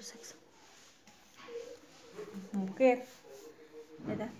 Sexo. 0.00 0.34
Mujer, 2.52 3.04
Edad. 4.08 4.30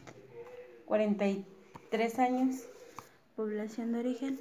43 0.87 2.19
años, 2.19 2.57
Población 3.37 3.93
de 3.93 3.99
origen. 4.01 4.41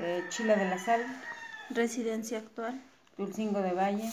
eh, 0.00 0.24
Chila 0.30 0.56
de 0.56 0.64
la 0.64 0.78
Sal, 0.78 1.02
Residencia 1.70 2.38
actual. 2.38 2.80
Tulcingo 3.16 3.60
de 3.60 3.72
Valle. 3.72 4.10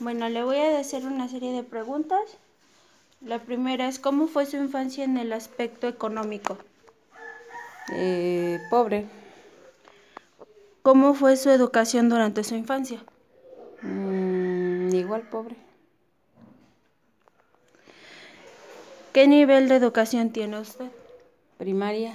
Bueno, 0.00 0.28
le 0.28 0.42
voy 0.42 0.56
a 0.56 0.78
hacer 0.78 1.06
una 1.06 1.28
serie 1.28 1.52
de 1.52 1.62
preguntas. 1.62 2.20
La 3.20 3.38
primera 3.38 3.86
es, 3.86 3.98
¿cómo 3.98 4.26
fue 4.28 4.46
su 4.46 4.56
infancia 4.56 5.04
en 5.04 5.18
el 5.18 5.32
aspecto 5.32 5.86
económico? 5.88 6.56
Eh, 7.92 8.58
pobre, 8.70 9.06
¿Cómo 10.82 11.12
fue 11.14 11.36
su 11.36 11.50
educación 11.50 12.08
durante 12.08 12.42
su 12.42 12.54
infancia? 12.54 13.04
mm, 13.82 14.29
igual 14.98 15.22
pobre. 15.28 15.56
¿Qué 19.12 19.26
nivel 19.28 19.68
de 19.68 19.76
educación 19.76 20.30
tiene 20.32 20.58
usted? 20.58 20.90
Primaria, 21.58 22.12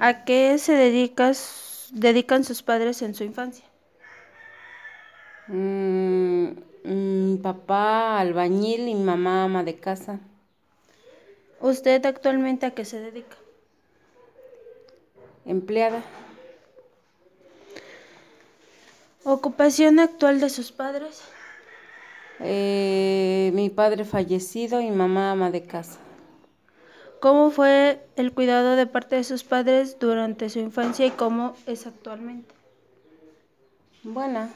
¿A 0.00 0.24
qué 0.24 0.58
se 0.58 0.72
dedican 0.72 2.44
sus 2.44 2.62
padres 2.62 3.02
en 3.02 3.14
su 3.14 3.24
infancia? 3.24 3.64
mm, 5.48 6.46
mm, 6.84 7.38
papá 7.42 8.18
albañil 8.20 8.88
y 8.88 8.94
mamá 8.94 9.44
ama 9.44 9.64
de 9.64 9.74
casa. 9.78 10.20
¿Usted 11.60 12.04
actualmente 12.06 12.66
a 12.66 12.72
qué 12.72 12.84
se 12.84 13.00
dedica? 13.00 13.36
Empleada, 15.44 16.02
¿Ocupación 19.24 19.98
actual 20.00 20.40
de 20.40 20.48
sus 20.50 20.72
padres? 20.72 21.22
eh, 22.42 23.50
mi 23.54 23.68
padre 23.68 24.04
fallecido 24.04 24.80
y 24.80 24.90
mamá 24.90 25.30
ama 25.32 25.50
de 25.50 25.62
casa. 25.62 25.98
¿Cómo 27.20 27.50
fue 27.50 28.00
el 28.16 28.32
cuidado 28.32 28.76
de 28.76 28.86
parte 28.86 29.16
de 29.16 29.24
sus 29.24 29.44
padres 29.44 29.98
durante 29.98 30.48
su 30.48 30.58
infancia 30.58 31.04
y 31.04 31.10
cómo 31.10 31.54
es 31.66 31.86
actualmente? 31.86 32.54
Buena, 34.02 34.50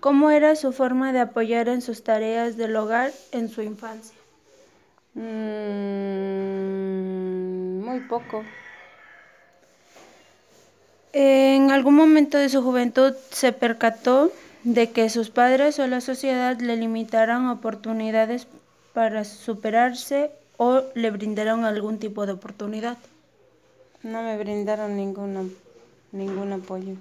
¿Cómo 0.00 0.30
era 0.30 0.54
su 0.56 0.72
forma 0.72 1.12
de 1.12 1.20
apoyar 1.20 1.68
en 1.68 1.80
sus 1.82 2.02
tareas 2.04 2.56
del 2.56 2.76
hogar 2.76 3.12
en 3.32 3.48
su 3.48 3.62
infancia? 3.62 4.16
mm, 5.14 5.20
muy 7.84 8.00
poco. 8.00 8.44
¿En 11.16 11.70
algún 11.70 11.94
momento 11.94 12.38
de 12.38 12.48
su 12.48 12.60
juventud 12.60 13.14
se 13.30 13.52
percató 13.52 14.32
de 14.64 14.90
que 14.90 15.08
sus 15.08 15.30
padres 15.30 15.78
o 15.78 15.86
la 15.86 16.00
sociedad 16.00 16.58
le 16.58 16.76
limitaran 16.76 17.46
oportunidades 17.46 18.48
para 18.94 19.22
superarse 19.22 20.32
o 20.56 20.82
le 20.96 21.12
brindaron 21.12 21.64
algún 21.64 22.00
tipo 22.00 22.26
de 22.26 22.32
oportunidad? 22.32 22.98
No 24.02 24.24
me 24.24 24.36
brindaron 24.36 24.96
ninguna, 24.96 25.44
ningún 26.10 26.52
apoyo. 26.52 26.96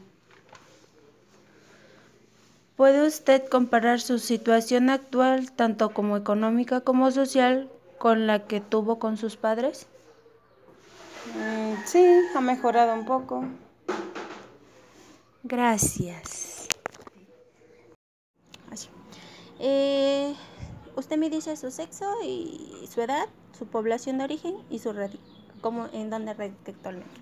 ¿Puede 2.77 3.07
usted 3.07 3.49
comparar 3.49 3.99
su 3.99 4.19
situación 4.19 4.91
actual, 4.91 5.51
tanto 5.51 5.89
como 5.89 6.17
económica 6.17 6.81
como 6.81 7.09
social, 7.09 7.67
con 7.97 8.27
la 8.27 8.45
que 8.45 8.61
tuvo 8.61 8.99
con 8.99 9.17
sus 9.17 9.37
padres? 9.37 9.87
Mm, 11.35 11.83
sí, 11.87 12.05
ha 12.35 12.41
mejorado 12.41 12.93
un 12.93 13.05
poco. 13.05 13.45
Gracias. 15.43 16.67
Eh, 19.59 20.33
usted 20.95 21.17
me 21.17 21.29
dice 21.29 21.55
su 21.57 21.69
sexo 21.69 22.05
y 22.25 22.87
su 22.89 23.01
edad, 23.01 23.27
su 23.57 23.65
población 23.67 24.17
de 24.17 24.23
origen 24.23 24.55
y 24.69 24.79
su 24.79 24.91
radi 24.91 25.19
cómo, 25.61 25.87
en 25.93 26.09
dónde 26.09 26.33
radica 26.33 26.71
actualmente. 26.71 27.21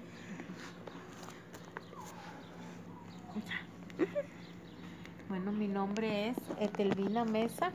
Bueno, 5.29 5.51
mi 5.51 5.67
nombre 5.67 6.29
es 6.29 6.37
Etelvina 6.59 7.25
Mesa. 7.25 7.71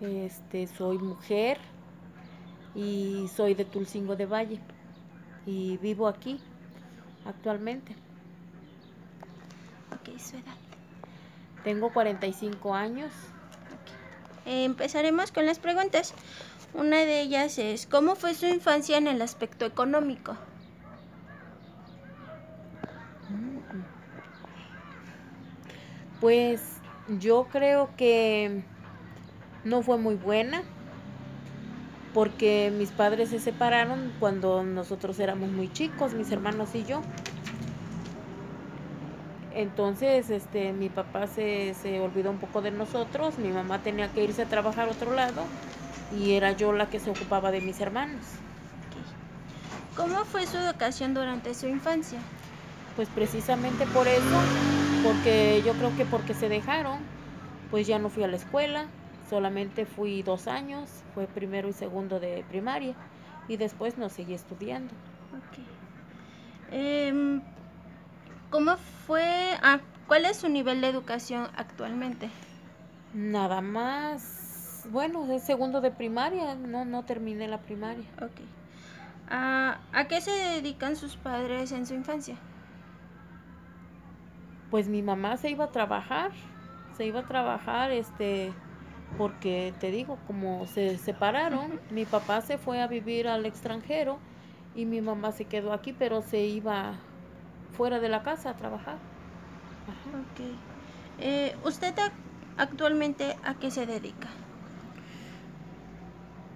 Este, 0.00 0.66
soy 0.66 0.98
mujer 0.98 1.58
y 2.74 3.28
soy 3.34 3.54
de 3.54 3.64
Tulcingo 3.64 4.16
de 4.16 4.26
Valle 4.26 4.60
y 5.46 5.76
vivo 5.78 6.08
aquí 6.08 6.40
actualmente. 7.26 7.94
Su 10.20 10.36
edad. 10.36 10.54
Tengo 11.64 11.92
45 11.92 12.74
años. 12.74 13.10
Empezaremos 14.46 15.32
con 15.32 15.46
las 15.46 15.58
preguntas. 15.58 16.14
Una 16.72 16.98
de 16.98 17.20
ellas 17.20 17.58
es, 17.58 17.86
¿cómo 17.86 18.14
fue 18.14 18.34
su 18.34 18.46
infancia 18.46 18.96
en 18.96 19.08
el 19.08 19.20
aspecto 19.22 19.64
económico? 19.64 20.36
Pues 26.20 26.60
yo 27.18 27.48
creo 27.50 27.90
que 27.96 28.62
no 29.64 29.82
fue 29.82 29.98
muy 29.98 30.14
buena 30.14 30.62
porque 32.12 32.72
mis 32.76 32.90
padres 32.90 33.30
se 33.30 33.38
separaron 33.38 34.12
cuando 34.20 34.62
nosotros 34.62 35.18
éramos 35.18 35.50
muy 35.50 35.72
chicos, 35.72 36.14
mis 36.14 36.30
hermanos 36.30 36.74
y 36.74 36.84
yo. 36.84 37.02
Entonces, 39.60 40.30
este, 40.30 40.72
mi 40.72 40.88
papá 40.88 41.26
se, 41.26 41.74
se 41.74 42.00
olvidó 42.00 42.30
un 42.30 42.38
poco 42.38 42.62
de 42.62 42.70
nosotros, 42.70 43.38
mi 43.38 43.50
mamá 43.50 43.82
tenía 43.82 44.08
que 44.08 44.24
irse 44.24 44.40
a 44.40 44.46
trabajar 44.46 44.88
a 44.88 44.92
otro 44.92 45.12
lado 45.12 45.42
y 46.18 46.32
era 46.32 46.52
yo 46.52 46.72
la 46.72 46.88
que 46.88 46.98
se 46.98 47.10
ocupaba 47.10 47.50
de 47.50 47.60
mis 47.60 47.78
hermanos. 47.78 48.24
¿Cómo 49.94 50.24
fue 50.24 50.46
su 50.46 50.56
educación 50.56 51.12
durante 51.12 51.52
su 51.52 51.68
infancia? 51.68 52.18
Pues 52.96 53.10
precisamente 53.10 53.84
por 53.88 54.08
eso, 54.08 54.40
porque 55.04 55.62
yo 55.66 55.74
creo 55.74 55.94
que 55.94 56.06
porque 56.06 56.32
se 56.32 56.48
dejaron, 56.48 57.00
pues 57.70 57.86
ya 57.86 57.98
no 57.98 58.08
fui 58.08 58.22
a 58.22 58.28
la 58.28 58.36
escuela, 58.36 58.86
solamente 59.28 59.84
fui 59.84 60.22
dos 60.22 60.46
años, 60.46 60.88
fue 61.14 61.26
primero 61.26 61.68
y 61.68 61.74
segundo 61.74 62.18
de 62.18 62.46
primaria 62.48 62.94
y 63.46 63.58
después 63.58 63.98
no 63.98 64.08
seguí 64.08 64.32
estudiando. 64.32 64.94
Ok. 65.36 65.58
Em, 66.72 67.42
¿Cómo 68.50 68.76
fue? 69.06 69.56
ah, 69.62 69.78
¿Cuál 70.08 70.24
es 70.24 70.38
su 70.38 70.48
nivel 70.48 70.80
de 70.80 70.88
educación 70.88 71.46
actualmente? 71.56 72.28
Nada 73.14 73.60
más, 73.60 74.86
bueno, 74.90 75.30
es 75.32 75.44
segundo 75.44 75.80
de 75.80 75.92
primaria, 75.92 76.56
no, 76.56 76.84
no 76.84 77.04
terminé 77.04 77.46
la 77.46 77.58
primaria. 77.58 78.04
Ok. 78.20 78.40
Ah, 79.28 79.78
¿A 79.92 80.08
qué 80.08 80.20
se 80.20 80.32
dedican 80.32 80.96
sus 80.96 81.16
padres 81.16 81.70
en 81.70 81.86
su 81.86 81.94
infancia? 81.94 82.36
Pues 84.70 84.88
mi 84.88 85.02
mamá 85.02 85.36
se 85.36 85.50
iba 85.50 85.66
a 85.66 85.70
trabajar, 85.70 86.32
se 86.96 87.06
iba 87.06 87.20
a 87.20 87.26
trabajar, 87.26 87.92
este, 87.92 88.52
porque 89.16 89.72
te 89.78 89.92
digo, 89.92 90.18
como 90.26 90.66
se 90.66 90.98
separaron, 90.98 91.80
mi 91.90 92.04
papá 92.04 92.40
se 92.40 92.58
fue 92.58 92.80
a 92.80 92.88
vivir 92.88 93.28
al 93.28 93.46
extranjero 93.46 94.18
y 94.74 94.86
mi 94.86 95.00
mamá 95.00 95.30
se 95.30 95.44
quedó 95.44 95.72
aquí, 95.72 95.92
pero 95.92 96.22
se 96.22 96.40
iba 96.42 96.94
fuera 97.72 98.00
de 98.00 98.08
la 98.08 98.22
casa 98.22 98.50
a 98.50 98.56
trabajar. 98.56 98.96
Ajá. 99.86 100.18
Ok. 100.18 100.40
Eh, 101.18 101.56
¿Usted 101.64 101.94
ac- 101.96 102.12
actualmente 102.56 103.36
a 103.44 103.54
qué 103.54 103.70
se 103.70 103.86
dedica? 103.86 104.28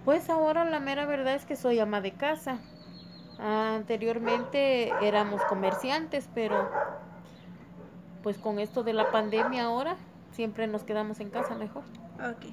Pues 0.04 0.28
ahora 0.28 0.64
la 0.64 0.80
mera 0.80 1.06
verdad 1.06 1.34
es 1.34 1.46
que 1.46 1.56
soy 1.56 1.78
ama 1.78 2.00
de 2.00 2.12
casa. 2.12 2.58
Anteriormente 3.38 4.90
éramos 5.02 5.42
comerciantes, 5.44 6.28
pero 6.34 6.70
pues 8.22 8.38
con 8.38 8.58
esto 8.58 8.82
de 8.84 8.92
la 8.92 9.10
pandemia 9.10 9.64
ahora 9.64 9.96
siempre 10.32 10.66
nos 10.66 10.84
quedamos 10.84 11.20
en 11.20 11.30
casa 11.30 11.54
mejor. 11.54 11.82
Ok. 12.18 12.46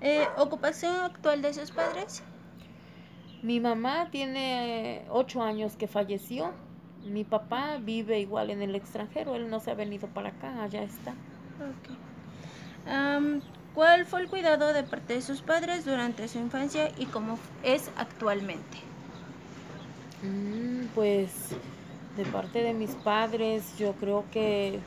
Eh, 0.00 0.26
¿Ocupación 0.36 0.94
actual 1.04 1.42
de 1.42 1.52
sus 1.52 1.72
padres? 1.72 2.22
Mi 3.42 3.60
mamá 3.60 4.08
tiene 4.10 5.04
ocho 5.10 5.42
años 5.42 5.76
que 5.76 5.88
falleció. 5.88 6.52
Mi 7.04 7.24
papá 7.24 7.78
vive 7.80 8.20
igual 8.20 8.50
en 8.50 8.62
el 8.62 8.74
extranjero. 8.74 9.34
Él 9.34 9.48
no 9.50 9.60
se 9.60 9.70
ha 9.70 9.74
venido 9.74 10.08
para 10.08 10.30
acá, 10.30 10.62
allá 10.62 10.82
está. 10.82 11.14
Am, 12.86 13.40
¿Cuál 13.74 14.06
fue 14.06 14.22
el 14.22 14.28
cuidado 14.28 14.72
de 14.72 14.82
parte 14.82 15.14
de 15.14 15.22
sus 15.22 15.40
padres 15.40 15.84
durante 15.84 16.26
su 16.26 16.38
infancia 16.38 16.90
y 16.98 17.06
cómo 17.06 17.38
es 17.62 17.90
actualmente? 17.96 18.78
Mm, 20.22 20.86
pues 20.96 21.50
de 22.16 22.24
parte 22.24 22.60
de 22.62 22.72
mis 22.72 22.90
padres, 22.96 23.78
yo 23.78 23.92
creo 23.92 24.24
que 24.32 24.80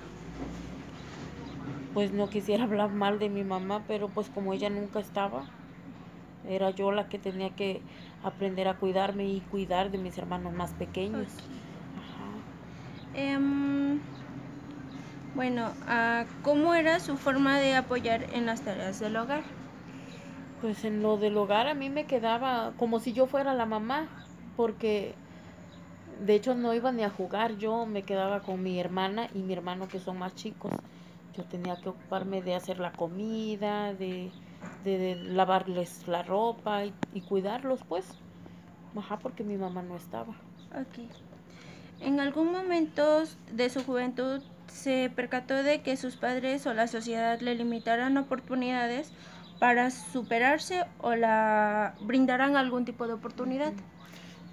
pues 1.93 2.11
no 2.11 2.29
quisiera 2.29 2.63
hablar 2.65 2.91
mal 2.91 3.17
de 3.17 3.29
mi 3.29 3.43
mamá, 3.43 3.81
pero 3.87 4.09
pues 4.09 4.27
como 4.29 4.51
ella 4.51 4.69
nunca 4.69 4.99
estaba, 4.99 5.45
era 6.49 6.71
yo 6.71 6.91
la 6.91 7.07
que 7.07 7.17
tenía 7.17 7.51
que 7.51 7.81
aprender 8.23 8.67
a 8.67 8.73
cuidarme 8.73 9.25
y 9.25 9.39
cuidar 9.39 9.89
de 9.91 9.99
mis 9.99 10.17
hermanos 10.17 10.53
más 10.53 10.71
pequeños. 10.71 11.29
Em, 13.13 13.99
Bueno, 15.35 15.71
ah, 15.87 16.25
¿cómo 16.43 16.73
era 16.73 16.99
su 16.99 17.17
forma 17.17 17.59
de 17.59 17.75
apoyar 17.75 18.27
en 18.33 18.45
las 18.45 18.61
tareas 18.61 18.99
del 18.99 19.15
hogar? 19.17 19.43
Pues 20.61 20.83
en 20.85 21.01
lo 21.01 21.17
del 21.17 21.37
hogar 21.37 21.67
a 21.67 21.73
mí 21.73 21.89
me 21.89 22.05
quedaba 22.07 22.73
como 22.77 22.99
si 22.99 23.13
yo 23.13 23.27
fuera 23.27 23.53
la 23.53 23.65
mamá, 23.65 24.07
porque 24.55 25.15
de 26.25 26.35
hecho 26.35 26.53
no 26.55 26.73
iba 26.73 26.91
ni 26.91 27.03
a 27.03 27.09
jugar, 27.09 27.57
yo 27.57 27.85
me 27.85 28.03
quedaba 28.05 28.41
con 28.43 28.61
mi 28.61 28.79
hermana 28.79 29.27
y 29.33 29.43
mi 29.43 29.53
hermano 29.53 29.87
que 29.87 29.99
son 29.99 30.17
más 30.19 30.35
chicos. 30.35 30.71
Yo 31.33 31.45
tenía 31.45 31.79
que 31.81 31.89
ocuparme 31.89 32.41
de 32.41 32.55
hacer 32.55 32.79
la 32.79 32.91
comida, 32.93 33.93
de, 33.93 34.33
de- 34.83 34.97
de 34.97 35.15
lavarles 35.15 36.07
la 36.07 36.23
ropa 36.23 36.85
y, 36.85 36.93
y 37.13 37.21
cuidarlos, 37.21 37.83
pues. 37.83 38.19
Ajá, 38.95 39.19
porque 39.19 39.43
mi 39.43 39.57
mamá 39.57 39.81
no 39.83 39.95
estaba. 39.97 40.35
Ok. 40.71 40.97
¿En 42.01 42.19
algún 42.19 42.51
momento 42.51 43.23
de 43.51 43.69
su 43.69 43.83
juventud 43.83 44.41
se 44.65 45.11
percató 45.15 45.61
de 45.61 45.81
que 45.81 45.97
sus 45.97 46.15
padres 46.15 46.65
o 46.65 46.73
la 46.73 46.87
sociedad 46.87 47.39
le 47.41 47.53
limitaran 47.53 48.17
oportunidades 48.17 49.11
para 49.59 49.91
superarse 49.91 50.83
o 50.99 51.13
la 51.13 51.93
brindaran 52.01 52.57
algún 52.57 52.85
tipo 52.85 53.05
de 53.05 53.13
oportunidad? 53.13 53.73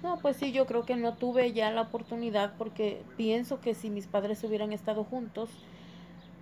No, 0.03 0.19
pues 0.19 0.37
sí, 0.37 0.51
yo 0.51 0.67
creo 0.67 0.85
que 0.85 0.95
no 0.95 1.15
tuve 1.15 1.51
ya 1.51 1.71
la 1.71 1.81
oportunidad 1.81 2.53
porque 2.55 3.01
pienso 3.17 3.59
que 3.61 3.73
si 3.73 3.89
mis 3.89 4.05
padres 4.05 4.43
hubieran 4.43 4.71
estado 4.71 5.03
juntos, 5.03 5.49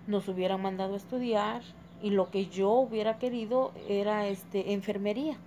nos 0.06 0.28
hubieran 0.28 0.60
mandado 0.60 0.92
a 0.92 0.98
estudiar 0.98 1.62
y 2.02 2.10
lo 2.10 2.30
que 2.30 2.48
yo 2.48 2.70
hubiera 2.72 3.18
querido 3.18 3.72
era 3.88 4.26
este 4.28 4.74
enfermería. 4.74 5.38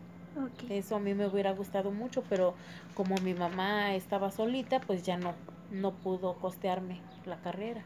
Eso 0.70 0.96
a 0.96 1.00
mí 1.00 1.14
me 1.14 1.28
hubiera 1.28 1.52
gustado 1.52 1.92
mucho, 1.92 2.24
pero 2.30 2.54
como 2.96 3.16
mi 3.18 3.34
mamá 3.34 3.94
estaba 3.96 4.32
solita, 4.32 4.80
pues 4.80 5.04
ya 5.04 5.18
no, 5.18 5.34
no 5.72 5.92
pudo 5.92 6.36
costearme 6.36 7.02
la 7.26 7.38
carrera. 7.42 7.84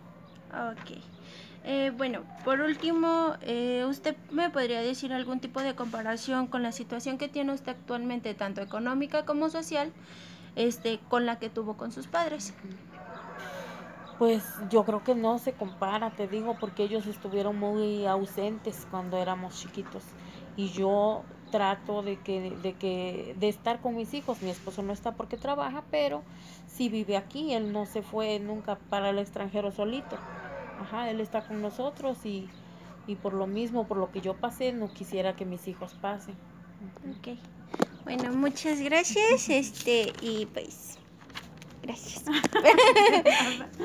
Ok. 0.52 1.02
Eh, 1.64 1.92
bueno, 1.98 2.22
por 2.44 2.62
último, 2.62 3.34
eh, 3.42 3.86
¿usted 3.88 4.16
me 4.32 4.52
podría 4.52 4.82
decir 4.82 5.12
algún 5.12 5.40
tipo 5.40 5.62
de 5.62 5.74
comparación 5.74 6.46
con 6.46 6.62
la 6.62 6.72
situación 6.72 7.18
que 7.18 7.28
tiene 7.28 7.54
usted 7.54 7.72
actualmente, 7.72 8.36
tanto 8.36 8.62
económica 8.62 9.26
como 9.26 9.50
social, 9.50 9.92
este, 10.56 11.00
con 11.10 11.26
la 11.26 11.40
que 11.40 11.50
tuvo 11.50 11.76
con 11.76 11.92
sus 11.92 12.06
padres? 12.06 12.54
Pues 14.20 14.44
yo 14.70 14.86
creo 14.86 15.04
que 15.04 15.16
no 15.16 15.40
se 15.40 15.54
compara, 15.54 16.12
te 16.12 16.28
digo, 16.28 16.56
porque 16.60 16.84
ellos 16.84 17.08
estuvieron 17.08 17.58
muy 17.58 18.06
ausentes 18.06 18.88
cuando 18.92 19.18
éramos 19.18 19.60
chiquitos. 19.60 20.04
Y 20.56 20.70
yo 20.70 21.24
trato 21.52 22.02
de 22.02 22.18
que, 22.18 22.52
de 22.62 22.74
que, 22.74 23.36
de 23.40 23.50
estar 23.50 23.82
con 23.82 23.96
mis 23.96 24.14
hijos. 24.14 24.42
Mi 24.42 24.50
esposo 24.50 24.82
no 24.84 24.94
está 24.94 25.14
porque 25.16 25.38
trabaja, 25.38 25.84
pero 25.92 26.24
sí 26.68 26.90
vive 26.90 27.18
aquí. 27.18 27.54
Él 27.54 27.72
no 27.72 27.86
se 27.86 28.02
fue 28.02 28.40
nunca 28.40 28.78
para 28.90 29.10
el 29.10 29.20
extranjero 29.20 29.72
solito. 29.72 30.18
Ajá, 30.82 31.10
él 31.10 31.22
está 31.22 31.42
con 31.42 31.62
nosotros 31.62 32.26
y, 32.26 32.50
y 33.08 33.16
por 33.16 33.34
lo 33.34 33.48
mismo, 33.48 33.88
por 33.88 33.98
lo 33.98 34.12
que 34.12 34.22
yo 34.22 34.36
pasé, 34.36 34.74
no 34.74 34.92
quisiera 34.94 35.36
que 35.36 35.46
mis 35.46 35.68
hijos 35.68 35.94
pasen. 35.94 36.36
Ok. 37.18 37.38
Bueno, 38.04 38.32
muchas 38.34 38.80
gracias, 38.82 39.50
este, 39.50 40.14
y 40.22 40.46
pues, 40.46 41.00
gracias. 41.82 42.24